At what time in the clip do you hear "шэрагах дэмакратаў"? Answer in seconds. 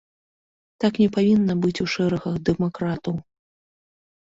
1.95-3.15